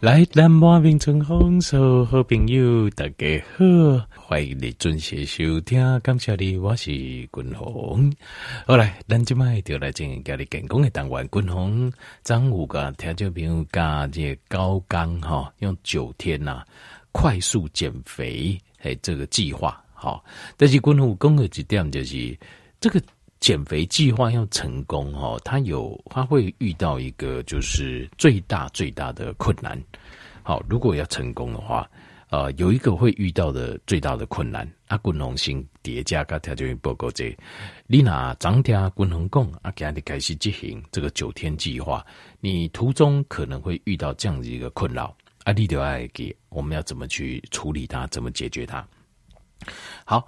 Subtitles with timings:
[0.00, 8.12] 来，南华冰城红手好朋友，大家好，欢迎你准时收听，感谢你，我是君鸿。
[8.64, 11.28] 好来，咱今麦就来进行家里健康的单元。
[11.32, 11.92] 君鸿
[12.22, 16.66] 张五个听众朋友加这高刚哈，用九天呐、啊、
[17.10, 20.24] 快速减肥诶，这个计划好。
[20.56, 22.38] 但是君鸿讲的一点就是
[22.78, 23.02] 这个。
[23.40, 29.80] 减肥计划要成功哦，他有他会遇到一个就是最大最大的困难。
[30.42, 31.88] 好，如果要成功的话，
[32.30, 34.68] 呃，有一个会遇到的最大的困难。
[34.88, 37.36] 阿滚龙星叠加个条件报告这，
[37.86, 42.04] 你拿张天滚龙贡啊，给你开始执行这个九天计划，
[42.40, 45.16] 你途中可能会遇到这样子一个困扰。
[45.44, 48.84] 阿你就爱给我们要怎么去处理它，怎么解决它？
[50.04, 50.26] 好。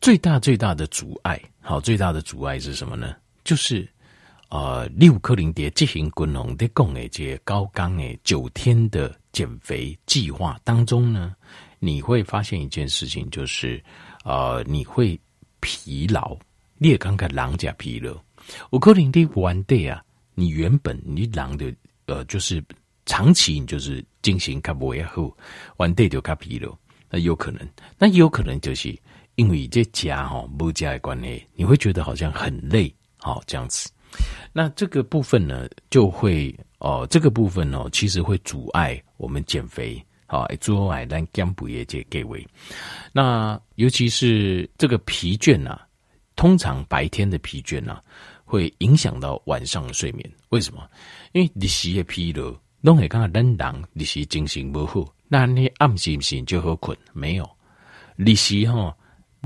[0.00, 3.16] 最大最大的阻碍，好，最大的阻碍是什么呢？
[3.42, 3.88] 就是，
[4.50, 11.34] 呃，六克林蝶进行滚龙的共诶这高纲诶九天的减肥计划当中呢，
[11.78, 13.82] 你会发现一件事情，就是，
[14.26, 15.18] 呃，你会
[15.60, 16.36] 疲劳，
[16.76, 18.14] 你也刚刚狼甲疲劳。
[18.68, 22.62] 五克林的 one day 啊，你原本你狼的，呃，就是
[23.06, 25.34] 长期你就是进行卡不也后
[25.78, 26.76] ，one day 就卡疲劳，
[27.08, 27.66] 那有可能，
[27.98, 28.94] 那也有可能就是。
[29.36, 33.90] 因为这家哈不加的关系，你会觉得好像很累，好这样子。
[34.52, 42.46] 那这个部分呢，就会哦，这个部分哦，其实会阻碍我们减肥，好阻碍咱减肥的这各位。
[43.12, 45.84] 那尤其是这个疲倦啊，
[46.36, 48.00] 通常白天的疲倦啊，
[48.44, 50.30] 会影响到晚上的睡眠。
[50.50, 50.88] 为什么？
[51.32, 56.96] 因为你时的疲劳，弄会讲咱人你是精神不好，那你暗时不行就好困？
[57.12, 57.50] 没有，
[58.14, 58.96] 你是哈。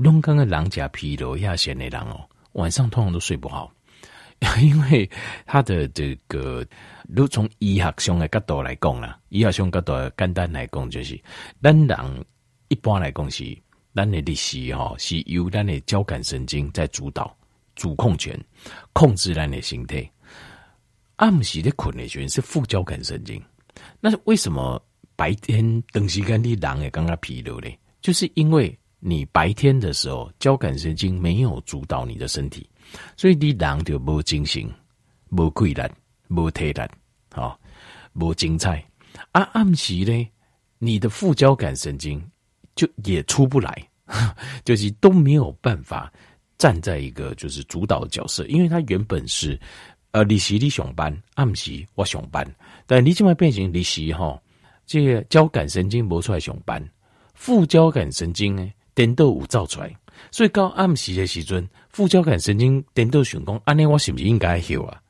[0.01, 3.71] 弄刚刚狼甲疲劳亚闲的狼哦，晚上通常都睡不好，
[4.61, 5.09] 因为
[5.45, 6.65] 他的这个，
[7.07, 11.19] 如从医学上的角度来讲啦，医学上角度简单来讲就是，
[11.61, 12.25] 咱人
[12.69, 13.57] 一般来讲是，
[13.93, 17.35] 咱的历史哈是由咱的交感神经在主导
[17.75, 18.39] 主控权，
[18.93, 20.09] 控制咱的身体。
[21.17, 23.43] 暗时的困的权是副交感神经，
[23.99, 24.81] 那为什么
[25.17, 27.67] 白天等时间的狼也刚刚疲劳呢？
[28.01, 28.73] 就是因为。
[28.99, 32.69] 你白天的时候，交感神经没有主导你的身体，
[33.15, 34.69] 所以你人就无精神、
[35.29, 35.81] 无规律、
[36.27, 36.81] 无体力，
[37.31, 37.57] 好，
[38.13, 38.83] 无精彩。
[39.31, 40.29] 啊，暗时呢，
[40.77, 42.21] 你的副交感神经
[42.75, 43.87] 就也出不来，
[44.65, 46.11] 就是都没有办法
[46.57, 49.59] 站在一个就是主导的角色，因为它原本是
[50.11, 52.45] 呃，你时你上班，暗时我上班，
[52.85, 54.37] 但你这么变成你时哈，
[54.85, 56.85] 这个交感神经无出来上班，
[57.33, 58.69] 副交感神经呢？
[58.99, 59.95] 颠倒有造出来，
[60.29, 65.01] 所以到暗时的时阵，副交感神经颠倒想讲，安尼我是不是应该休啊？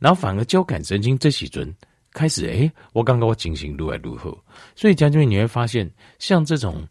[0.00, 1.72] 然后反而交感神经这时阵
[2.10, 4.36] 开始，诶、我刚刚我精神如何如何。
[4.74, 6.84] 所以将军你会发现，像这种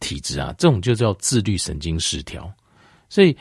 [0.00, 2.52] 体质啊，这种就叫自律神经失调。
[3.08, 3.36] 所以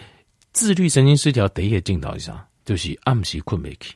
[0.53, 2.47] 自律神经失调第一个镜头是啥？
[2.63, 3.95] 就是暗时困不起。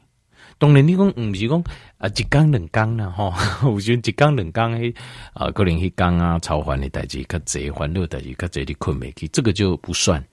[0.57, 1.63] 当然你讲唔是讲
[1.97, 3.33] 啊一缸两缸啦吼，
[3.69, 4.93] 有时一缸两缸嘿
[5.33, 10.23] 啊，可能一缸啊超烦的代志，较侪烦恼代志，较侪你困袂去，这个就不算。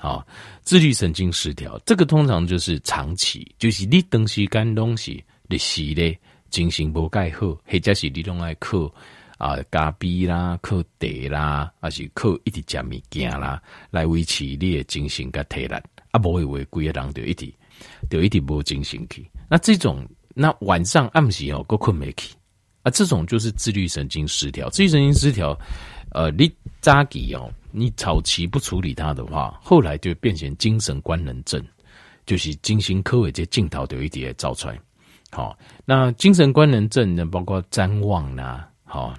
[0.00, 0.24] 好，
[0.62, 6.16] 自律神经失调，这个通常就是长期，就是你长时间东西你是咧
[6.50, 8.92] 精神无盖好，或者是你拢爱靠
[9.38, 15.74] 啊咖啡啦、靠茶啦，还是靠一直食物件啦，来维持你的精神甲体力，
[16.10, 17.52] 啊，无会为规个人就一直
[18.08, 19.28] 就一直无精神去。
[19.48, 22.34] 那这种，那晚上暗时哦，够困没起
[22.82, 22.90] 啊？
[22.90, 24.68] 这种就是自律神经失调。
[24.68, 25.58] 自律神经失调，
[26.10, 26.50] 呃，你
[26.80, 31.64] 早期哦，你早期不处理它的话，后来就变成精神官能症，
[32.26, 34.78] 就是精神科的这镜头都一点照出来。
[35.30, 39.14] 好，那精神官能症呢，包括譫妄啦，好，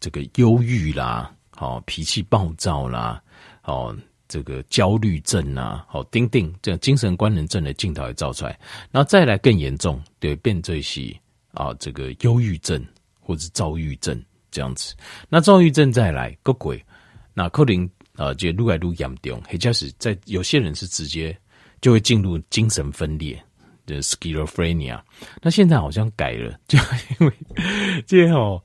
[0.00, 3.22] 这个忧郁啦，好，脾气暴躁啦，
[3.60, 3.94] 好。
[4.28, 8.50] 这个焦虑症啊，好，丁丁，这精神官能症的镜头也照出来，
[8.92, 11.18] 然后再来更严重，对，变这些
[11.52, 12.84] 啊，这个忧郁症
[13.18, 14.94] 或者躁郁症这样子。
[15.30, 16.84] 那躁郁症再来个鬼，
[17.32, 21.34] 那可能啊，就越来越严重，或者是在有些人是直接
[21.80, 23.42] 就会进入精神分裂
[23.86, 25.00] 的 schizophrenia。
[25.40, 26.78] 那现在好像改了，就
[27.18, 27.32] 因为
[28.06, 28.62] 这哦，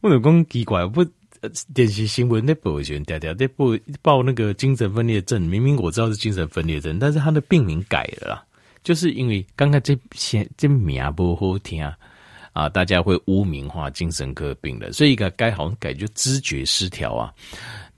[0.00, 1.06] 我有讲奇怪不。
[1.72, 3.66] 电视新闻那报选调调，那报
[4.02, 8.44] 报那个精神分裂症，明明我知道是精神分裂症，但是他的病名改了啦，
[8.82, 11.82] 就是因为刚刚这些这名不好听
[12.52, 17.32] 啊，大家会污名化精神科病人，所以该该好像改就知觉失调啊，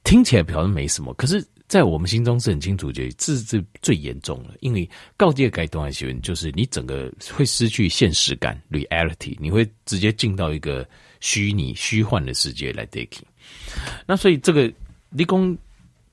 [0.04, 10.86] 听起来好像没什么，可是，在我们心中是很清楚，就这是最严重了，因为告诫该段新闻就是你整个会失去现实感 （reality），你会直接进到一个。
[11.18, 13.22] 虚拟虚幻的世界来 take。
[14.06, 14.72] 那所以这个
[15.10, 15.58] 你讲，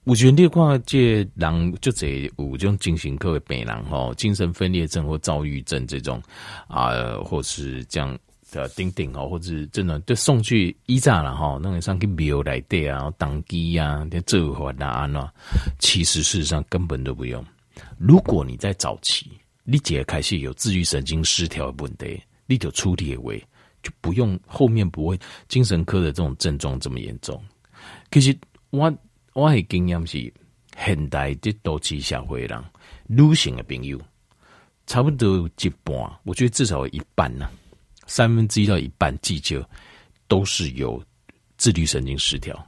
[0.03, 6.21] 我觉得你看这人就这有这种精神科的病人吼，精神分裂症或躁郁症这种
[6.67, 6.91] 啊、
[7.23, 8.17] 或是这样
[8.51, 15.27] 的顶顶哦，或者是真的就送去医站了哈，那个上去庙来对啊，当机啊，这做法那安喏，
[15.79, 17.43] 其实事实上根本都不用。
[17.97, 19.31] 如果你在早期，
[19.63, 23.41] 你解开始有自愈神经失调的问题，你就处理为
[23.83, 27.39] 就不用后面不会精神科的这种症状这么严重。
[28.11, 28.35] 其实
[28.71, 28.91] 我
[29.33, 30.33] 我的经验是，
[30.75, 32.63] 现代的多期社会人，
[33.05, 34.01] 女性的朋友
[34.87, 37.47] 差不多有一半，我觉得至少有一半呢、
[38.07, 39.69] 三分之一到一半，至少
[40.27, 40.99] 都是有
[41.57, 42.67] 自律神经失调。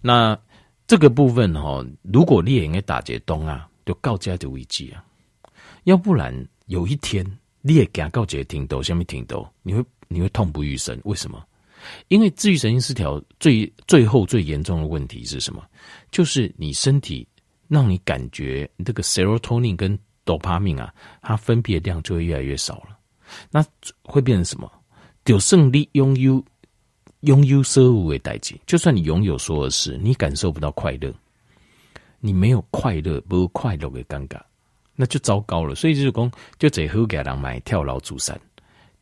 [0.00, 0.38] 那
[0.86, 3.68] 这个部分哈，如果你也应该打结东啊。
[3.86, 5.04] 就告家的危机啊，
[5.82, 6.34] 要不然
[6.68, 7.22] 有一天
[7.60, 10.98] 你也给告解听到，下面听到，你会你会痛不欲生。
[11.04, 11.44] 为什么？
[12.08, 15.62] 因为自愈神经失调最最后最严重的问题是什么？
[16.10, 17.26] 就是你身体
[17.68, 22.98] 让你感觉这个 serotonin 跟 dopamine 啊，它分泌的量就会越来越少了。
[23.50, 23.64] 那
[24.02, 24.70] 会变成什么？
[25.24, 26.42] 就胜利拥有
[27.20, 31.12] 拥有所有的代志，就算你拥有所有事，你感受不到快乐。
[32.20, 34.40] 你没有快乐，不快乐的尴尬，
[34.94, 35.74] 那就糟糕了。
[35.74, 38.34] 所以就是讲，就最好给人买跳楼自杀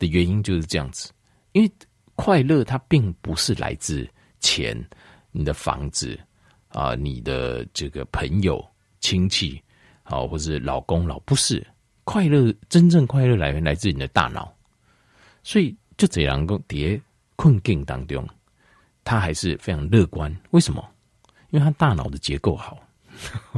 [0.03, 1.13] 的原因就是这样子。
[1.53, 1.71] 因为
[2.17, 4.09] 快乐它并不是来自
[4.41, 4.77] 钱、
[5.31, 6.19] 你的房子
[6.69, 8.65] 啊、你的这个朋友、
[9.01, 9.63] 亲戚，
[10.03, 11.65] 好、啊，或是老公老，不是
[12.05, 14.53] 快乐，真正快乐来源来自你的大脑。
[15.45, 17.01] 所以就这样个叠
[17.37, 18.27] 困境当中，
[19.05, 20.35] 他还是非常乐观。
[20.51, 20.83] 为什么？
[21.51, 22.79] 因为他大脑的结构好。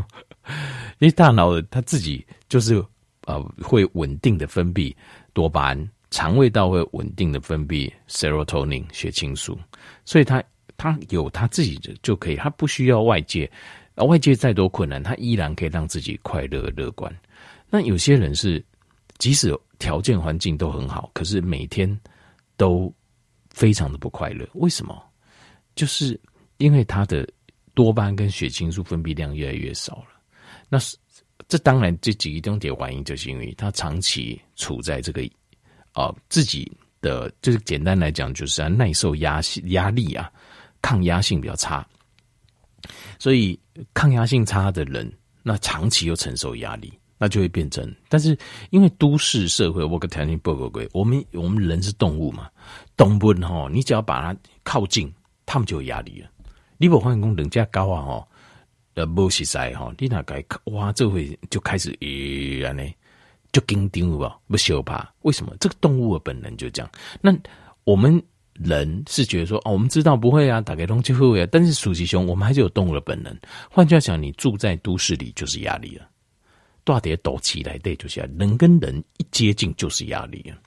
[0.98, 2.84] 因为大脑它自己就是
[3.22, 4.94] 呃会稳定的分泌
[5.32, 9.58] 多巴胺，肠胃道会稳定的分泌 serotonin 血清素，
[10.04, 10.40] 所以他
[10.76, 13.50] 他有他自己的就可以，他不需要外界，
[13.96, 17.12] 啊外界再多困难，他依然可以让自己快乐乐观。
[17.68, 18.64] 那有些人是
[19.18, 21.90] 即使条件环境都很好，可是每天
[22.56, 22.94] 都
[23.50, 25.02] 非常的不快乐，为什么？
[25.74, 26.18] 就是
[26.58, 27.28] 因为他的。
[27.76, 30.06] 多巴胺跟血清素分泌量越来越少了，
[30.68, 30.96] 那是
[31.48, 35.28] 这当然这几个重点原因，就是因为他长期处在这个
[35.94, 36.70] 啊、自己
[37.00, 40.30] 的就是简单来讲，就是啊耐受压压力啊，
[40.82, 41.86] 抗压性比较差，
[43.18, 43.58] 所以
[43.94, 45.10] 抗压性差的人，
[45.42, 47.94] 那长期又承受压力，那就会变成。
[48.08, 48.36] 但是
[48.70, 52.50] 因为都市社会，我跟条件不够贵，我们我们人是动物嘛，
[52.96, 55.12] 动物哈，你只要把它靠近，
[55.46, 56.28] 他们就有压力了。
[56.76, 58.28] 你不发现讲人家高啊吼，
[58.94, 62.92] 呃，无实在吼，你那该哇，这会就开始咦，安尼
[63.54, 64.32] 就紧张有无？
[64.48, 65.10] 不羞怕？
[65.22, 65.56] 为什么？
[65.58, 66.90] 这个动物的本能就这样。
[67.22, 67.34] 那
[67.84, 68.22] 我们
[68.52, 73.34] 人是觉得说，哦，我们知道不会啊，打开东西会啊，但是鼠吉熊，我们还是有动物的本能。
[73.70, 76.06] 换句话讲，你住在都市里就是压力了，
[76.84, 80.58] 大跌抖起来对，就是人跟人一接近就是压力啊。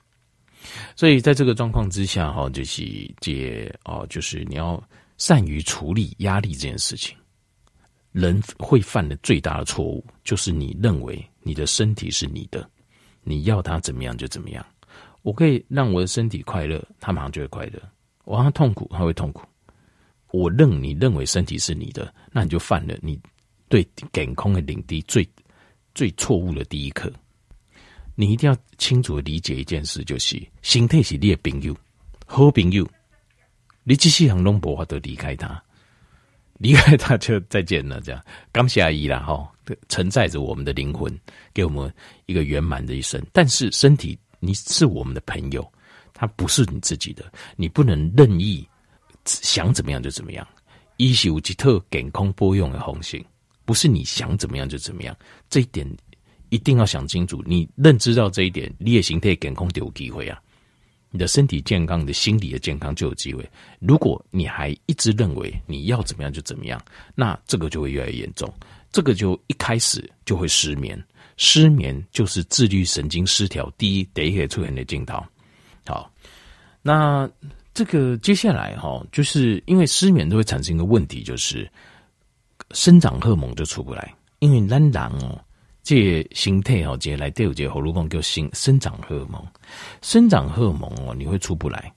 [0.96, 2.82] 所以在这个状况之下，哈，就是
[3.20, 4.82] 这哦，就是你要。
[5.18, 7.16] 善于处理压力这件事情，
[8.12, 12.70] 人会犯的最大的错误就是你认为你的身体是你的，
[13.22, 14.64] 你要他怎么样就怎么样。
[15.22, 17.78] 我可以让我的身体快乐，他马上就会快乐；
[18.24, 19.42] 我让他痛苦，他会痛苦。
[20.30, 23.18] 我认你认为身体是你的，那你就犯了你
[23.68, 25.28] 对健康的领地最
[25.94, 27.12] 最错误的第一课。
[28.14, 31.76] 你一定要清楚的理解一件事，就是身体是你的朋友，
[32.26, 32.88] 好朋友。
[33.84, 35.62] 你继续很龙博话都离开他，
[36.58, 38.00] 离开他就再见了。
[38.02, 39.50] 这样，感谢阿姨啦哈，
[39.88, 41.12] 承载着我们的灵魂，
[41.52, 41.92] 给我们
[42.26, 43.20] 一个圆满的一生。
[43.32, 45.72] 但是身体，你是我们的朋友，
[46.12, 48.66] 它不是你自己的，你不能任意
[49.24, 50.46] 想怎么样就怎么样。
[50.96, 53.24] 一是有吉特健康播用的红线，
[53.64, 55.16] 不是你想怎么样就怎么样。
[55.48, 55.88] 这一点
[56.48, 57.42] 一定要想清楚。
[57.46, 60.40] 你认知到这一点，你也形态健康就有机会啊。
[61.10, 63.48] 你的身体健康，你的心理的健康就有机会。
[63.78, 66.78] 如果你还一直认为你要怎么样就怎么样，
[67.14, 68.52] 那这个就会越来越严重。
[68.90, 71.02] 这个就一开始就会失眠，
[71.36, 75.22] 失眠就是自律神经失调第一第一个出现的镜头。
[75.86, 76.10] 好，
[76.82, 77.28] 那
[77.72, 81.70] 这个接下来哈，就是因为失眠都会产生一个问题，就是
[82.72, 85.40] 生长荷尔蒙就出不来，因为男人哦。
[85.84, 89.42] 这形态哦，这来都有这个喉咙痛叫生生长荷尔蒙，
[90.02, 91.90] 生长荷尔蒙哦，你会出不来。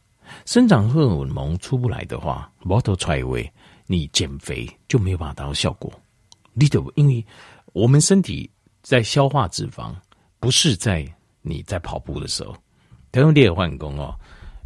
[0.46, 3.52] 生长荷尔蒙出不来的话，摩头出来位，
[3.88, 5.92] 你减肥就没有办法达到效果。
[6.53, 7.25] 你得因为
[7.74, 8.50] 我们身体
[8.81, 9.93] 在消化脂肪，
[10.39, 11.05] 不是在
[11.41, 12.55] 你在跑步的时候。
[13.12, 14.17] 台用电换工哦，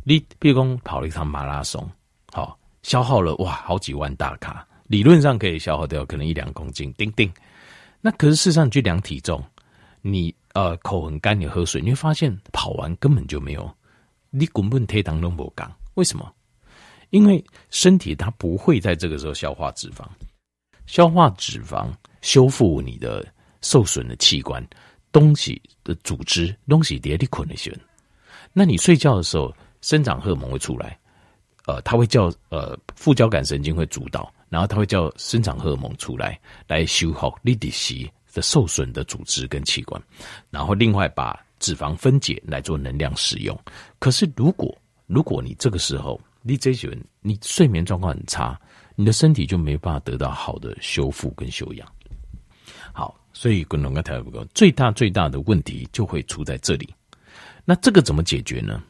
[0.03, 1.89] 你比如说跑了一场马拉松，
[2.31, 7.31] 好，消耗了哇好几万大卡，理论上可以消耗掉可能一两公斤，叮叮。
[8.01, 9.43] 那可是事实上你去量体重，
[10.01, 13.67] 你呃口很干，你喝水，你会发现跑完根本就没有，
[14.29, 15.71] 你根本体重都没降。
[15.95, 16.31] 为什么？
[17.09, 20.05] 因为身体它不会在这个时候消化脂肪，
[20.85, 21.87] 消化脂肪
[22.21, 23.25] 修复你的
[23.61, 24.65] 受损的器官。
[25.11, 27.73] 东西的组织，东西叠的捆的些。
[28.51, 30.99] 那你睡觉的时候，生长荷尔蒙会出来，
[31.67, 36.37] 呃，它会叫呃副交感神经会主导，然后它会叫生长荷尔蒙出来，
[36.67, 40.01] 来修好你的息的受损的组织跟器官，
[40.49, 43.57] 然后另外把脂肪分解来做能量使用。
[43.99, 48.59] 可是如果如果你这个时候你这些人你睡眠状况很差，
[48.95, 51.87] 你的身体就没办法得到好的修复跟修养。
[52.93, 53.15] 好。
[53.37, 56.87] 所以，滚龙跟台不够，最大最大的问题就会出在这里。
[57.65, 58.81] 那这个怎么解决呢？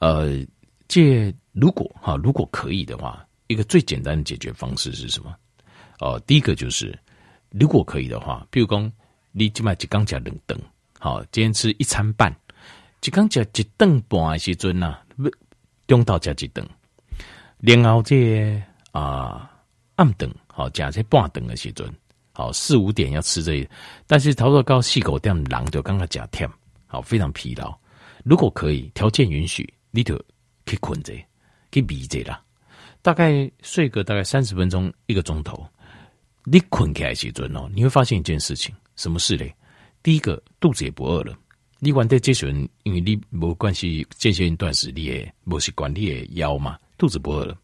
[0.00, 0.44] 呃，
[0.88, 5.32] 借如果哈，如果可以的话，一个最简单的解决方式是什么？
[6.00, 6.98] 哦、呃，第一个就是，
[7.50, 8.92] 如果可以的话，比如讲，
[9.30, 10.60] 你今麦一刚加两顿，
[10.98, 12.34] 好，今天吃一餐半，
[13.04, 14.98] 一刚加一顿半的时阵呐，
[15.86, 16.68] 中到加一顿，
[17.60, 18.60] 然后这
[18.92, 19.50] 啊
[19.96, 21.88] 暗顿，好加这半顿的时阵。
[22.32, 23.68] 好，四五点要吃这，
[24.06, 26.48] 但是头头高细狗店狼就刚刚讲甜，
[26.86, 27.76] 好，非常疲劳。
[28.24, 30.18] 如果可以，条件允许，你就
[30.64, 31.12] 去困着，
[31.72, 32.42] 去眯着啦。
[33.02, 35.66] 大概睡个大概三十分钟，一个钟头。
[36.44, 39.54] 你困起来时阵哦，你会发现一件事情，什么事嘞？
[40.02, 41.36] 第一个，肚子也不饿了。
[41.78, 47.58] 你玩的这些人，因为你没关系，间歇性断食你也没习惯，你也腰嘛，肚子不饿了。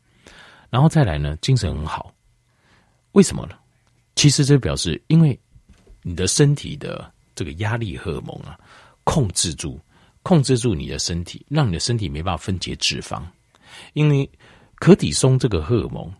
[0.77, 2.15] 然后再来呢，精神很好。
[3.13, 3.57] 为什么呢？
[4.15, 5.41] 其实这表示，因为
[6.03, 8.61] 你的身体的这个压力荷尔蒙啊，
[9.03, 9.81] 控制住，
[10.23, 13.23] 控制住你的身体，让你的身体没办法分解脂肪。
[13.95, 14.31] 因为
[14.75, 16.13] 可体松这个荷尔蒙，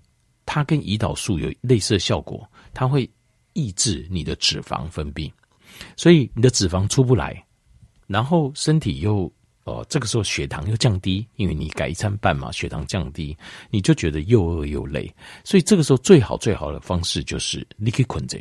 [0.47, 3.07] 它跟胰岛素有类似的效果，它会
[3.53, 5.31] 抑制你的脂肪分泌，
[5.99, 7.45] 所以你的脂肪出不来，
[8.07, 9.31] 然后身体又。
[9.67, 13.37] 哦，这个时候血糖又降低，因为你改一餐半嘛，血糖降低，
[13.69, 18.39] 你就觉得又饿又累，所以这个时候最好最好的方式就是你可以困着，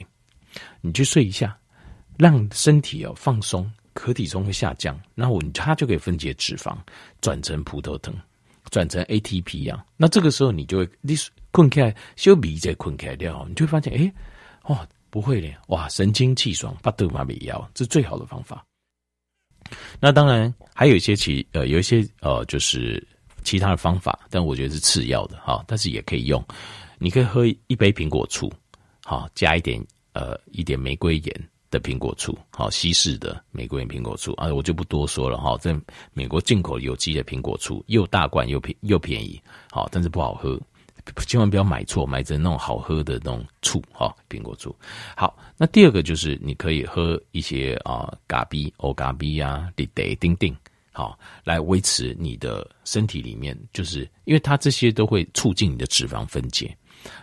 [0.82, 1.58] 你去睡一下，
[2.16, 6.78] 让身体哦放松，可体重会下降，然后它就可以分解脂肪，
[7.22, 8.14] 转成葡萄糖，
[8.70, 9.84] 转成 ATP 一样。
[9.98, 11.16] 那这个时候你就会你
[11.50, 14.14] 困开，休鼻再困开掉，你就会发现，哎，
[14.66, 18.64] 哦，不会的，哇，神清气爽，巴豆马比药，这是最好的方法。
[20.00, 23.06] 那当然还有一些其呃有一些呃就是
[23.44, 26.44] 其他的方法，但我觉得是次要的哈，但是也可以用。
[26.98, 28.52] 你可以喝一杯苹果醋，
[29.04, 35.58] 好，加一点呃一点玫瑰盐的苹果醋，好，西式的玫瑰盐苹果醋啊，我就不多说了哈。
[35.58, 35.76] 在
[36.14, 39.42] 美国进口有机的苹果醋，又大罐又便又便宜，
[39.72, 40.60] 好，但是不好喝。
[41.28, 44.76] 千万不要买错，买成那种好喝的那种醋哈，苹果醋。
[45.16, 50.56] 好，那第二个就是你可以喝一些啊，咖啡、欧咖啡啊，滴滴丁丁，
[50.92, 56.76] 好，来维持你的身体里面，就是因为它这些都会促进你的脂肪分解，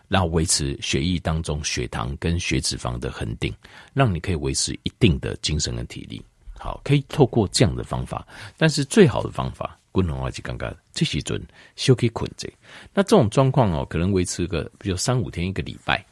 [0.09, 3.53] 然后维持血液当中血糖跟血脂肪的恒定，
[3.93, 6.23] 让你可以维持一定的精神跟体力。
[6.59, 9.77] 好，可以透过这样的方法，但是最好的方法。
[9.93, 11.41] 滚龙话就刚刚这时阵
[11.77, 12.51] 休可以困着，
[12.95, 16.03] 那这种状况哦，可能维持个比如三五天一个礼拜，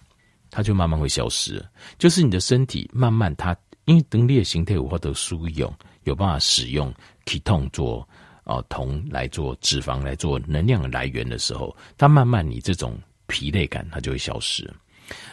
[0.51, 1.65] 它就慢慢会消失。
[1.99, 3.57] 就是你的身体慢慢它，
[3.87, 6.95] 因为等裂形态无法得输用，有办法使用
[7.25, 8.07] 体痛做
[8.45, 14.71] 啊铜来做脂肪来做能量来源的时候，它慢慢你这种疲累感它就会消失，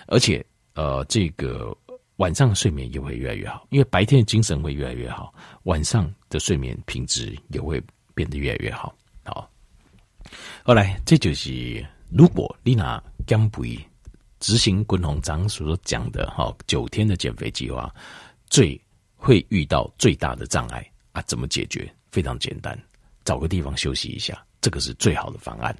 [0.07, 1.75] 而且呃这个
[2.15, 7.83] 晚上的睡眠也会越来越好，因为白天的精神会越来越好，晚上的睡眠品质也会。
[8.17, 9.47] 变得越来越好，好。
[10.63, 13.79] 后来，这就是如果你拿减肥
[14.39, 17.93] 执行滚红章所讲的哈九天的减肥计划，
[18.49, 18.79] 最
[19.15, 21.21] 会遇到最大的障碍啊？
[21.27, 21.87] 怎么解决？
[22.09, 22.77] 非常简单，
[23.23, 25.77] 找个地方休息一下，这个是最好的方案。